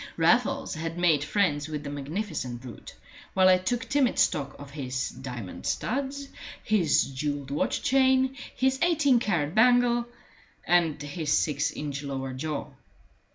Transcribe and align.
Raffles 0.17 0.73
had 0.73 0.97
made 0.97 1.23
friends 1.23 1.67
with 1.67 1.83
the 1.83 1.91
magnificent 1.91 2.59
brute, 2.61 2.95
while 3.35 3.47
I 3.47 3.59
took 3.59 3.87
timid 3.87 4.17
stock 4.17 4.55
of 4.57 4.71
his 4.71 5.09
diamond 5.11 5.67
studs, 5.67 6.27
his 6.63 7.03
jewelled 7.03 7.51
watch 7.51 7.83
chain, 7.83 8.35
his 8.55 8.79
eighteen 8.81 9.19
carat 9.19 9.53
bangle, 9.53 10.07
and 10.65 10.99
his 10.99 11.37
six 11.37 11.69
inch 11.69 12.01
lower 12.01 12.33
jaw. 12.33 12.71